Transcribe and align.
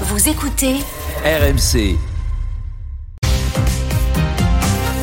Vous 0.00 0.28
écoutez 0.28 0.74
RMC. 1.24 1.96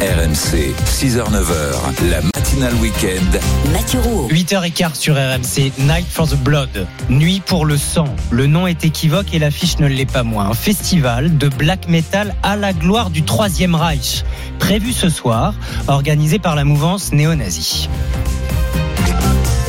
RMC, 0.01 0.73
6h-9h, 0.85 2.09
la 2.09 2.21
matinale 2.21 2.73
week-end. 2.75 3.39
Mathieu 3.71 4.01
Rouault. 4.01 4.27
8h15 4.27 4.95
sur 4.95 5.15
RMC, 5.15 5.71
Night 5.79 6.05
for 6.09 6.27
the 6.27 6.35
Blood, 6.35 6.87
Nuit 7.07 7.41
pour 7.45 7.65
le 7.65 7.77
sang. 7.77 8.03
Le 8.31 8.47
nom 8.47 8.67
est 8.67 8.83
équivoque 8.83 9.33
et 9.33 9.39
l'affiche 9.39 9.79
ne 9.79 9.87
l'est 9.87 10.11
pas 10.11 10.23
moins. 10.23 10.49
Un 10.49 10.53
festival 10.53 11.37
de 11.37 11.47
black 11.47 11.87
metal 11.87 12.35
à 12.43 12.57
la 12.57 12.73
gloire 12.73 13.11
du 13.11 13.23
Troisième 13.23 13.75
Reich, 13.75 14.25
prévu 14.59 14.91
ce 14.91 15.07
soir, 15.07 15.53
organisé 15.87 16.37
par 16.37 16.55
la 16.55 16.65
mouvance 16.65 17.13
néo-nazie. 17.13 17.87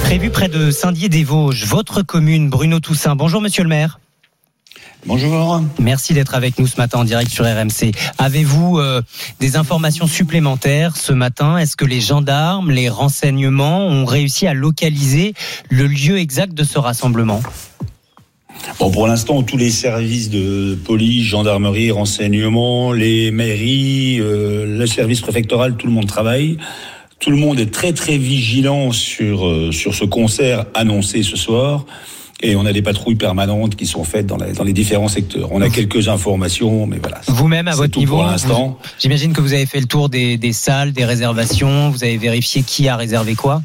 Prévu 0.02 0.30
près 0.30 0.48
de 0.48 0.73
Saint-Dié-des-Vosges, 0.73 1.64
votre 1.66 2.02
commune, 2.02 2.50
Bruno 2.50 2.80
Toussaint. 2.80 3.14
Bonjour 3.14 3.41
monsieur 3.41 3.62
le 3.62 3.68
maire. 3.68 4.00
Bonjour. 5.04 5.60
Merci 5.80 6.14
d'être 6.14 6.36
avec 6.36 6.60
nous 6.60 6.68
ce 6.68 6.76
matin 6.76 7.00
en 7.00 7.04
direct 7.04 7.29
sur 7.29 7.44
RMC. 7.44 7.90
Avez-vous 8.18 8.79
euh, 8.79 9.02
des 9.40 9.56
informations 9.56 10.06
supplémentaires 10.06 10.96
ce 10.96 11.12
matin? 11.12 11.58
Est-ce 11.58 11.74
que 11.74 11.84
les 11.84 12.00
gendarmes, 12.00 12.70
les 12.70 12.88
renseignements 12.88 13.84
ont 13.84 14.04
réussi 14.04 14.46
à 14.46 14.54
localiser 14.54 15.34
le 15.70 15.88
lieu 15.88 16.18
exact 16.18 16.54
de 16.54 16.62
ce 16.62 16.79
rassemblement? 16.79 17.43
Bon, 18.79 18.93
pour 18.93 19.08
l'instant, 19.08 19.43
tous 19.43 19.57
les 19.57 19.70
services 19.70 20.30
de 20.30 20.79
police, 20.84 21.26
gendarmerie, 21.26 21.90
renseignements, 21.90 22.93
les 22.93 23.32
mairies, 23.32 24.21
euh, 24.21 24.79
le 24.79 24.86
service 24.86 25.21
préfectoral, 25.21 25.76
tout 25.76 25.88
le 25.88 25.93
monde 25.93 26.07
travaille. 26.07 26.58
Tout 27.18 27.30
le 27.30 27.36
monde 27.36 27.58
est 27.58 27.72
très 27.72 27.93
très 27.93 28.18
vigilant 28.18 28.93
sur 28.93 29.48
euh, 29.48 29.72
sur 29.72 29.94
ce 29.94 30.04
concert 30.04 30.66
annoncé 30.74 31.24
ce 31.24 31.36
soir. 31.36 31.86
Et 32.44 32.56
on 32.56 32.66
a 32.66 32.72
des 32.72 32.82
patrouilles 32.82 33.14
permanentes 33.14 33.77
qui 33.77 33.86
sont 33.86 34.02
faites 34.05 34.27
dans, 34.27 34.36
la- 34.36 34.52
dans 34.52 34.64
les 34.64 34.72
différents 34.72 35.08
secteurs. 35.08 35.48
On 35.52 35.60
a 35.62 35.70
quelques 35.70 36.08
informations, 36.08 36.86
mais 36.86 36.98
voilà. 37.00 37.20
Vous-même, 37.28 37.68
à 37.68 37.74
votre 37.77 37.98
niveau, 37.98 38.16
pour 38.16 38.24
l'instant. 38.27 38.78
j'imagine 38.98 39.32
que 39.32 39.40
vous 39.40 39.52
avez 39.52 39.66
fait 39.66 39.78
le 39.80 39.86
tour 39.86 40.08
des, 40.08 40.36
des 40.38 40.52
salles, 40.52 40.92
des 40.92 41.04
réservations, 41.04 41.90
vous 41.90 42.02
avez 42.02 42.16
vérifié 42.18 42.62
qui 42.62 42.88
a 42.88 42.96
réservé 42.96 43.34
quoi? 43.36 43.62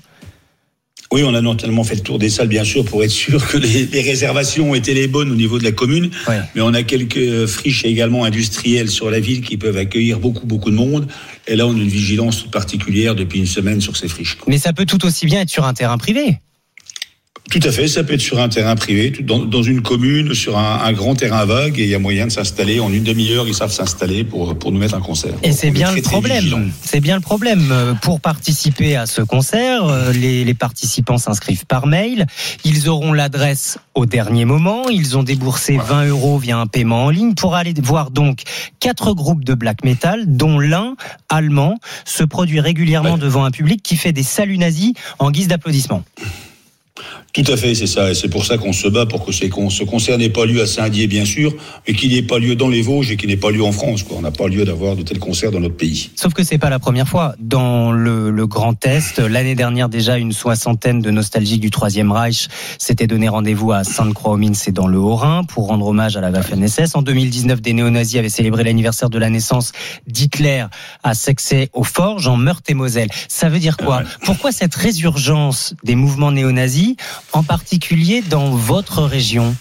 Oui, 1.13 1.23
on 1.23 1.33
a 1.33 1.39
notamment 1.39 1.85
fait 1.85 1.95
le 1.95 2.01
tour 2.01 2.19
des 2.19 2.29
salles, 2.29 2.49
bien 2.49 2.65
sûr, 2.65 2.83
pour 2.83 3.01
être 3.01 3.09
sûr 3.11 3.47
que 3.47 3.57
les, 3.57 3.85
les 3.85 4.01
réservations 4.01 4.75
étaient 4.75 4.93
les 4.93 5.07
bonnes 5.07 5.31
au 5.31 5.35
niveau 5.35 5.57
de 5.57 5.63
la 5.63 5.71
commune. 5.71 6.11
Ouais. 6.27 6.41
Mais 6.53 6.59
on 6.61 6.73
a 6.73 6.83
quelques 6.83 7.45
friches 7.45 7.85
également 7.85 8.25
industrielles 8.25 8.89
sur 8.89 9.09
la 9.09 9.21
ville 9.21 9.39
qui 9.41 9.55
peuvent 9.55 9.77
accueillir 9.77 10.19
beaucoup, 10.19 10.45
beaucoup 10.45 10.69
de 10.69 10.75
monde. 10.75 11.07
Et 11.47 11.55
là, 11.55 11.65
on 11.65 11.71
a 11.73 11.77
une 11.77 11.87
vigilance 11.87 12.41
toute 12.43 12.51
particulière 12.51 13.15
depuis 13.15 13.39
une 13.39 13.45
semaine 13.47 13.79
sur 13.79 13.95
ces 13.95 14.09
friches. 14.09 14.37
Mais 14.47 14.57
ça 14.57 14.73
peut 14.73 14.85
tout 14.85 15.05
aussi 15.05 15.25
bien 15.25 15.39
être 15.41 15.49
sur 15.49 15.65
un 15.65 15.73
terrain 15.73 15.97
privé. 15.97 16.39
Tout 17.49 17.59
à 17.63 17.71
fait, 17.71 17.87
ça 17.87 18.03
peut 18.03 18.13
être 18.13 18.21
sur 18.21 18.39
un 18.39 18.49
terrain 18.49 18.75
privé, 18.75 19.11
dans, 19.21 19.39
dans 19.39 19.63
une 19.63 19.81
commune, 19.81 20.33
sur 20.33 20.57
un, 20.57 20.81
un 20.83 20.91
grand 20.91 21.15
terrain 21.15 21.45
vague, 21.45 21.79
et 21.79 21.83
il 21.83 21.89
y 21.89 21.95
a 21.95 21.99
moyen 21.99 22.27
de 22.27 22.31
s'installer. 22.31 22.79
En 22.81 22.91
une 22.91 23.03
demi-heure, 23.03 23.47
ils 23.47 23.53
savent 23.53 23.71
s'installer 23.71 24.23
pour, 24.25 24.57
pour 24.59 24.71
nous 24.73 24.79
mettre 24.79 24.95
un 24.95 24.99
concert. 25.01 25.31
Et 25.43 25.53
c'est 25.53 25.71
bien 25.71 25.91
le 25.93 26.01
problème. 26.01 26.71
C'est 26.83 26.99
bien 26.99 27.15
le 27.15 27.21
problème. 27.21 27.73
Pour 28.01 28.19
participer 28.19 28.95
à 28.97 29.05
ce 29.05 29.21
concert, 29.21 29.85
euh, 29.85 30.11
les, 30.11 30.43
les 30.43 30.53
participants 30.53 31.17
s'inscrivent 31.17 31.65
par 31.65 31.87
mail. 31.87 32.25
Ils 32.65 32.89
auront 32.89 33.13
l'adresse 33.13 33.77
au 33.95 34.05
dernier 34.05 34.43
moment. 34.45 34.89
Ils 34.89 35.17
ont 35.17 35.23
déboursé 35.23 35.77
20 35.77 36.07
euros 36.07 36.37
via 36.37 36.57
un 36.57 36.67
paiement 36.67 37.05
en 37.05 37.09
ligne 37.09 37.33
pour 37.33 37.55
aller 37.55 37.73
voir 37.81 38.11
donc 38.11 38.41
quatre 38.81 39.13
groupes 39.13 39.45
de 39.45 39.53
black 39.53 39.83
metal, 39.85 40.25
dont 40.27 40.59
l'un 40.59 40.95
allemand 41.29 41.79
se 42.05 42.23
produit 42.23 42.59
régulièrement 42.59 43.13
Ouais. 43.13 43.19
devant 43.19 43.45
un 43.45 43.51
public 43.51 43.81
qui 43.83 43.95
fait 43.95 44.11
des 44.11 44.23
saluts 44.23 44.57
nazis 44.57 44.93
en 45.19 45.31
guise 45.31 45.47
d'applaudissement. 45.47 46.03
Tout 47.43 47.51
à 47.51 47.55
fait, 47.57 47.75
c'est 47.75 47.85
ça. 47.85 48.09
Et 48.09 48.15
c'est 48.15 48.29
pour 48.29 48.45
ça 48.45 48.57
qu'on 48.57 48.73
se 48.73 48.87
bat 48.87 49.05
pour 49.05 49.23
que 49.23 49.31
ces 49.31 49.47
con- 49.49 49.69
ce 49.69 49.83
concert 49.83 50.17
n'ait 50.17 50.29
pas 50.31 50.45
lieu 50.45 50.59
à 50.59 50.65
Saint-Dié, 50.65 51.05
bien 51.05 51.23
sûr, 51.23 51.53
mais 51.87 51.93
qu'il 51.93 52.11
n'ait 52.11 52.23
pas 52.23 52.39
lieu 52.39 52.55
dans 52.55 52.67
les 52.67 52.81
Vosges 52.81 53.11
et 53.11 53.15
qu'il 53.17 53.29
n'ait 53.29 53.37
pas 53.37 53.51
lieu 53.51 53.63
en 53.63 53.71
France. 53.71 54.01
Quoi. 54.01 54.17
On 54.17 54.21
n'a 54.21 54.31
pas 54.31 54.47
lieu 54.47 54.65
d'avoir 54.65 54.95
de 54.95 55.03
tels 55.03 55.19
concerts 55.19 55.51
dans 55.51 55.59
notre 55.59 55.75
pays. 55.75 56.09
Sauf 56.15 56.33
que 56.33 56.43
c'est 56.43 56.57
pas 56.57 56.71
la 56.71 56.79
première 56.79 57.07
fois. 57.07 57.35
Dans 57.39 57.91
le, 57.91 58.31
le 58.31 58.47
Grand 58.47 58.83
Est, 58.85 59.19
l'année 59.19 59.53
dernière 59.53 59.87
déjà, 59.87 60.17
une 60.17 60.31
soixantaine 60.31 60.99
de 60.99 61.11
nostalgiques 61.11 61.61
du 61.61 61.69
Troisième 61.69 62.11
Reich 62.11 62.47
s'étaient 62.79 63.05
donné 63.05 63.29
rendez-vous 63.29 63.71
à 63.71 63.83
Sainte-Croix-aux-Mines, 63.83 64.55
c'est 64.55 64.71
dans 64.71 64.87
le 64.87 64.97
Haut-Rhin, 64.97 65.43
pour 65.43 65.67
rendre 65.67 65.85
hommage 65.85 66.17
à 66.17 66.21
la 66.21 66.31
Waffen-SS. 66.31 66.95
En 66.95 67.03
2019, 67.03 67.61
des 67.61 67.73
néo-nazis 67.73 68.17
avaient 68.17 68.29
célébré 68.29 68.63
l'anniversaire 68.63 69.11
de 69.11 69.19
la 69.19 69.29
naissance 69.29 69.73
d'Hitler 70.07 70.65
à 71.03 71.13
Sexay 71.13 71.69
aux 71.73 71.83
Forges, 71.83 72.27
en 72.27 72.35
Meurthe-et-Moselle. 72.37 73.09
Ça 73.27 73.47
veut 73.49 73.59
dire 73.59 73.77
quoi? 73.77 74.01
Pourquoi 74.25 74.51
cette 74.51 74.73
résurgence 74.73 75.75
des 75.83 75.95
mouvements 75.95 76.31
néo-nazis, 76.31 76.95
en 77.33 77.43
particulier 77.43 78.21
dans 78.21 78.51
votre 78.51 79.03
région 79.03 79.55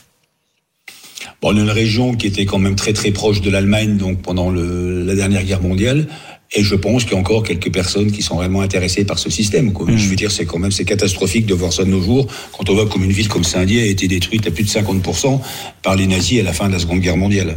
Bon, 1.42 1.52
on 1.52 1.56
est 1.56 1.60
une 1.60 1.70
région 1.70 2.14
qui 2.14 2.26
était 2.26 2.46
quand 2.46 2.58
même 2.58 2.76
très 2.76 2.92
très 2.92 3.10
proche 3.10 3.40
de 3.40 3.50
l'Allemagne 3.50 3.96
donc 3.96 4.22
pendant 4.22 4.50
le, 4.50 5.02
la 5.04 5.14
dernière 5.14 5.44
guerre 5.44 5.62
mondiale. 5.62 6.06
Et 6.52 6.62
je 6.62 6.74
pense 6.76 7.04
qu'il 7.04 7.14
y 7.14 7.16
a 7.16 7.18
encore 7.18 7.42
quelques 7.42 7.72
personnes 7.72 8.12
qui 8.12 8.22
sont 8.22 8.36
réellement 8.36 8.60
intéressées 8.60 9.04
par 9.04 9.18
ce 9.18 9.30
système. 9.30 9.72
Quoi. 9.72 9.90
Mm. 9.90 9.96
Je 9.96 10.08
veux 10.08 10.16
dire, 10.16 10.30
c'est 10.30 10.46
quand 10.46 10.58
même 10.58 10.70
c'est 10.70 10.84
catastrophique 10.84 11.44
de 11.46 11.54
voir 11.54 11.72
ça 11.72 11.84
de 11.84 11.90
nos 11.90 12.00
jours 12.00 12.26
quand 12.56 12.70
on 12.70 12.74
voit 12.74 12.86
comme 12.86 13.04
une 13.04 13.12
ville 13.12 13.28
comme 13.28 13.44
Saint-Dié 13.44 13.82
a 13.82 13.86
été 13.86 14.06
détruite 14.08 14.46
à 14.46 14.50
plus 14.50 14.64
de 14.64 14.68
50% 14.68 15.40
par 15.82 15.96
les 15.96 16.06
nazis 16.06 16.40
à 16.40 16.44
la 16.44 16.52
fin 16.52 16.68
de 16.68 16.72
la 16.72 16.78
Seconde 16.78 17.00
Guerre 17.00 17.16
mondiale. 17.16 17.56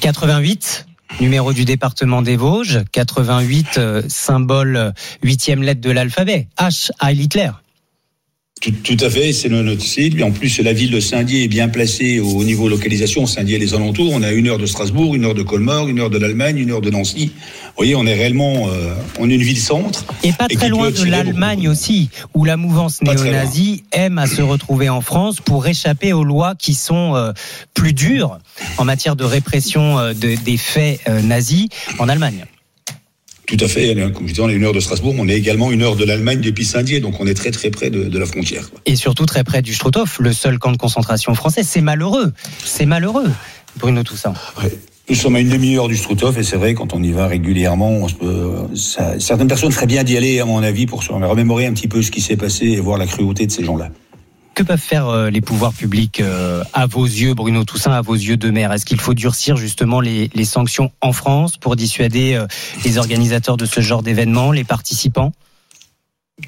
88, 0.00 0.86
numéro 1.20 1.52
du 1.52 1.64
département 1.64 2.22
des 2.22 2.36
Vosges. 2.36 2.80
88, 2.92 3.66
euh, 3.78 4.02
symbole 4.08 4.76
euh, 4.76 4.90
huitième 5.22 5.62
lettre 5.62 5.80
de 5.80 5.90
l'alphabet. 5.90 6.48
H, 6.58 6.90
Heil 7.02 7.22
Hitler. 7.22 7.50
Tout, 8.60 8.72
tout 8.82 8.96
à 9.04 9.08
fait, 9.08 9.32
c'est 9.32 9.48
notre 9.48 9.82
site. 9.82 10.18
Et 10.18 10.22
en 10.24 10.32
plus, 10.32 10.58
la 10.60 10.72
ville 10.72 10.90
de 10.90 10.98
Saint-Dié 10.98 11.44
est 11.44 11.48
bien 11.48 11.68
placée 11.68 12.18
au 12.18 12.42
niveau 12.42 12.68
localisation. 12.68 13.24
Saint-Dié 13.24 13.54
et 13.56 13.58
les 13.58 13.72
alentours. 13.74 14.12
On 14.12 14.22
a 14.24 14.32
une 14.32 14.48
heure 14.48 14.58
de 14.58 14.66
Strasbourg, 14.66 15.14
une 15.14 15.24
heure 15.24 15.34
de 15.34 15.42
Colmar, 15.44 15.86
une 15.86 16.00
heure 16.00 16.10
de 16.10 16.18
l'Allemagne, 16.18 16.58
une 16.58 16.72
heure 16.72 16.80
de 16.80 16.90
Nancy. 16.90 17.26
Vous 17.36 17.72
voyez, 17.76 17.94
on 17.94 18.04
est 18.04 18.14
réellement, 18.14 18.68
euh, 18.68 18.94
on 19.20 19.30
est 19.30 19.34
une 19.34 19.42
ville 19.42 19.60
centre. 19.60 20.04
Et 20.24 20.32
pas 20.32 20.48
très 20.48 20.68
loin 20.68 20.90
de 20.90 21.04
l'Allemagne 21.04 21.68
aussi, 21.68 22.10
où 22.34 22.44
la 22.44 22.56
mouvance 22.56 23.00
néo-nazie 23.02 23.84
aime 23.92 24.18
à 24.18 24.26
se 24.26 24.42
retrouver 24.42 24.88
en 24.88 25.02
France 25.02 25.36
pour 25.40 25.66
échapper 25.68 26.12
aux 26.12 26.24
lois 26.24 26.54
qui 26.58 26.74
sont 26.74 27.14
euh, 27.14 27.32
plus 27.74 27.92
dures 27.92 28.38
en 28.78 28.84
matière 28.84 29.14
de 29.14 29.24
répression 29.24 29.98
euh, 30.00 30.14
de- 30.14 30.34
des 30.44 30.56
faits 30.56 30.98
euh, 31.08 31.22
nazis 31.22 31.68
en 32.00 32.08
Allemagne. 32.08 32.44
Tout 33.48 33.56
à 33.60 33.66
fait. 33.66 33.94
Comme 34.14 34.28
je 34.28 34.32
disais, 34.34 34.42
on 34.42 34.48
est 34.50 34.54
une 34.54 34.64
heure 34.64 34.72
de 34.74 34.80
Strasbourg. 34.80 35.14
On 35.18 35.26
est 35.26 35.34
également 35.36 35.72
une 35.72 35.82
heure 35.82 35.96
de 35.96 36.04
l'Allemagne 36.04 36.40
depuis 36.40 36.64
Saint-Dié. 36.66 37.00
Donc, 37.00 37.18
on 37.18 37.26
est 37.26 37.34
très 37.34 37.50
très 37.50 37.70
près 37.70 37.88
de, 37.90 38.04
de 38.04 38.18
la 38.18 38.26
frontière. 38.26 38.70
quoi. 38.70 38.78
Et 38.86 38.94
surtout 38.94 39.24
très 39.26 39.42
près 39.42 39.62
du 39.62 39.72
Struthof, 39.74 40.18
le 40.20 40.32
seul 40.32 40.58
camp 40.58 40.70
de 40.70 40.76
concentration 40.76 41.34
français. 41.34 41.62
C'est 41.64 41.80
malheureux. 41.80 42.32
C'est 42.62 42.84
malheureux, 42.86 43.30
Bruno 43.78 44.02
Toussaint. 44.02 44.34
Nous 45.08 45.14
sommes 45.16 45.36
à 45.36 45.40
une 45.40 45.48
demi-heure 45.48 45.88
du 45.88 45.96
Struthof 45.96 46.36
et 46.36 46.42
c'est 46.42 46.56
vrai, 46.58 46.74
quand 46.74 46.92
on 46.92 47.02
y 47.02 47.10
va 47.12 47.26
régulièrement, 47.26 47.90
on 47.90 48.08
se 48.08 48.14
peut- 48.14 48.52
ça- 48.74 49.18
certaines 49.18 49.48
personnes 49.48 49.72
feraient 49.72 49.86
bien 49.86 50.04
d'y 50.04 50.18
aller, 50.18 50.38
à 50.40 50.44
mon 50.44 50.62
avis, 50.62 50.84
pour 50.84 51.02
se 51.02 51.10
remémorer 51.10 51.64
un 51.64 51.72
petit 51.72 51.88
peu 51.88 52.02
ce 52.02 52.10
qui 52.10 52.20
s'est 52.20 52.36
passé 52.36 52.66
et 52.66 52.80
voir 52.80 52.98
la 52.98 53.06
cruauté 53.06 53.46
de 53.46 53.50
ces 53.52 53.64
gens-là. 53.64 53.88
Que 54.58 54.64
peuvent 54.64 54.76
faire 54.80 55.06
euh, 55.06 55.30
les 55.30 55.40
pouvoirs 55.40 55.72
publics 55.72 56.18
euh, 56.20 56.64
à 56.72 56.86
vos 56.86 57.04
yeux, 57.04 57.32
Bruno 57.32 57.62
Toussaint, 57.62 57.92
à 57.92 58.00
vos 58.00 58.16
yeux 58.16 58.36
de 58.36 58.50
maire? 58.50 58.72
Est-ce 58.72 58.84
qu'il 58.84 58.98
faut 58.98 59.14
durcir 59.14 59.56
justement 59.56 60.00
les, 60.00 60.30
les 60.34 60.44
sanctions 60.44 60.90
en 61.00 61.12
France 61.12 61.56
pour 61.56 61.76
dissuader 61.76 62.34
euh, 62.34 62.44
les 62.84 62.98
organisateurs 62.98 63.56
de 63.56 63.66
ce 63.66 63.80
genre 63.80 64.02
d'événements, 64.02 64.50
les 64.50 64.64
participants? 64.64 65.30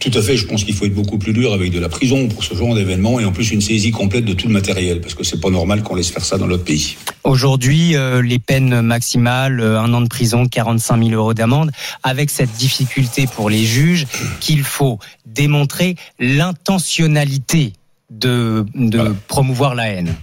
Tout 0.01 0.11
à 0.13 0.23
fait, 0.23 0.37
je 0.37 0.47
pense 0.47 0.65
qu'il 0.65 0.75
faut 0.75 0.87
être 0.87 0.95
beaucoup 0.95 1.19
plus 1.19 1.33
dur 1.33 1.53
avec 1.53 1.71
de 1.71 1.79
la 1.79 1.89
prison 1.89 2.27
pour 2.27 2.43
ce 2.43 2.55
genre 2.57 2.75
d'événement 2.75 3.21
et 3.21 3.25
en 3.25 3.31
plus 3.31 3.53
une 3.53 3.61
saisie 3.61 3.93
complète 3.93 4.25
de 4.25 4.33
tout 4.33 4.49
le 4.49 4.53
matériel 4.53 5.01
parce 5.01 5.15
que 5.15 5.23
c'est 5.23 5.41
pas 5.41 5.51
normal 5.51 5.85
qu'on 5.85 5.95
laisse 5.95 6.11
faire 6.11 6.25
ça 6.25 6.37
dans 6.37 6.49
notre 6.49 6.65
pays. 6.65 6.97
Aujourd'hui, 7.23 7.95
euh, 7.95 8.23
les 8.23 8.41
peines 8.41 8.81
maximales, 8.83 9.61
euh, 9.61 9.81
un 9.81 9.95
an 9.95 10.01
de 10.01 10.09
prison, 10.09 10.47
45 10.47 11.05
000 11.05 11.11
euros 11.11 11.35
d'amende, 11.35 11.71
avec 12.03 12.31
cette 12.31 12.53
difficulté 12.53 13.29
pour 13.29 13.51
les 13.51 13.65
juges 13.65 14.09
qu'il 14.41 14.65
faut 14.65 14.99
démontrer 15.27 15.95
l'intentionnalité 16.19 17.73
de, 18.11 18.65
de 18.75 18.97
Voilà. 18.99 19.15
promouvoir 19.29 19.75
la 19.75 19.89
haine. 19.89 20.15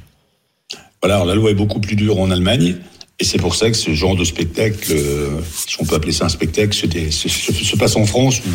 Voilà, 1.02 1.16
alors 1.16 1.26
la 1.28 1.36
loi 1.36 1.52
est 1.52 1.56
beaucoup 1.56 1.80
plus 1.80 1.96
dure 1.96 2.20
en 2.20 2.30
Allemagne 2.32 2.78
et 3.20 3.24
c'est 3.24 3.38
pour 3.38 3.56
ça 3.56 3.70
que 3.72 3.78
ce 3.78 3.94
genre 3.94 4.16
de 4.16 4.24
spectacle, 4.24 4.92
euh, 4.92 5.40
si 5.68 5.78
on 5.80 5.86
peut 5.86 5.96
appeler 5.96 6.12
ça 6.12 6.26
un 6.26 6.30
spectacle, 6.30 6.74
se, 6.76 6.86
dé- 6.86 7.12
se- 7.12 7.30
se- 7.30 7.54
se 7.54 7.76
passe 7.76 7.96
en 7.96 8.06
France 8.06 8.40
où 8.40 8.50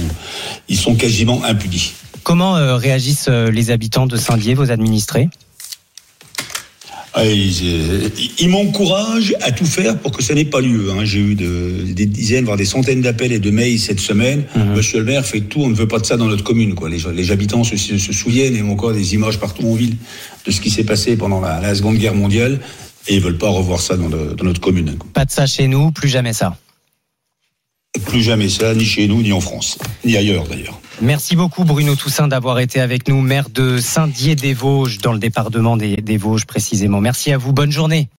ils 0.69 0.77
sont 0.77 0.95
quasiment 0.95 1.43
impunis. 1.45 1.93
Comment 2.23 2.57
euh, 2.57 2.77
réagissent 2.77 3.27
euh, 3.29 3.51
les 3.51 3.71
habitants 3.71 4.07
de 4.07 4.17
Saint-Dié, 4.17 4.55
vos 4.55 4.71
administrés? 4.71 5.29
Ah, 7.15 7.27
ils, 7.27 7.61
euh, 7.65 8.09
ils 8.39 8.49
m'encouragent 8.49 9.35
à 9.43 9.53
tout 9.53 9.67
faire 9.67 9.99
pour 9.99 10.13
que 10.13 10.23
ça 10.23 10.33
n'ait 10.35 10.47
pas 10.47 10.63
lieu. 10.63 10.91
hein. 10.93 11.05
J'ai 11.05 11.19
eu 11.21 11.35
de- 11.35 11.85
des 11.93 12.07
dizaines, 12.07 12.47
voire 12.47 12.57
des 12.57 12.65
centaines 12.65 13.03
d'appels 13.03 13.33
et 13.33 13.39
de 13.39 13.51
mails 13.51 13.79
cette 13.79 14.01
semaine. 14.01 14.45
Mhm. 14.57 14.75
Monsieur 14.77 14.99
le 15.01 15.05
maire, 15.05 15.25
faites 15.27 15.49
tout, 15.51 15.61
on 15.61 15.69
ne 15.69 15.75
veut 15.75 15.89
pas 15.89 15.99
de 15.99 16.07
ça 16.07 16.17
dans 16.17 16.27
notre 16.27 16.43
commune. 16.45 16.75
Quoi. 16.75 16.89
Les, 16.89 16.99
les 17.15 17.31
habitants 17.31 17.65
se, 17.65 17.77
se 17.77 18.13
souviennent 18.13 18.57
et 18.57 18.63
ont 18.63 18.73
encore 18.73 18.95
des 18.95 19.13
images 19.13 19.39
partout 19.39 19.67
en 19.67 19.75
ville 19.75 19.97
de 20.47 20.51
ce 20.51 20.61
qui 20.63 20.71
s'est 20.71 20.85
passé 20.85 21.17
pendant 21.17 21.41
la, 21.43 21.61
la 21.61 21.75
Seconde 21.75 21.99
Guerre 21.99 22.15
mondiale 22.15 22.61
et 23.09 23.17
ils 23.17 23.21
veulent 23.21 23.37
pas 23.37 23.51
revoir 23.51 23.81
ça 23.83 23.97
dans, 23.99 24.09
le- 24.09 24.35
dans 24.35 24.45
notre 24.45 24.61
commune. 24.63 24.97
quoi. 24.97 25.11
Pas 25.13 25.25
de 25.27 25.31
ça 25.31 25.45
chez 25.47 25.69
nous, 25.69 25.91
plus 25.93 26.09
jamais 26.09 26.33
ça. 26.33 26.57
Plus 28.07 28.23
jamais 28.23 28.49
ça, 28.49 28.75
ni 28.75 28.87
chez 28.87 29.07
nous, 29.07 29.21
ni 29.21 29.33
en 29.33 29.41
France, 29.41 29.77
ni 30.07 30.17
ailleurs 30.17 30.45
d'ailleurs. 30.49 30.81
Merci 31.03 31.35
beaucoup 31.35 31.65
Bruno 31.65 31.97
Toussaint 31.97 32.29
d'avoir 32.29 32.61
été 32.61 32.81
avec 32.81 33.09
nous, 33.09 33.21
maire 33.21 33.51
de 33.51 33.79
Saint-Dié-des-Vosges, 33.79 34.99
dans 34.99 35.13
le 35.13 35.19
département 35.19 35.77
des, 35.77 36.17
Vosges 36.17 36.47
précisément. 36.47 37.01
Merci 37.01 37.33
à 37.33 37.39
vous, 37.39 37.53
bonne 37.53 37.73
journée. 37.73 38.09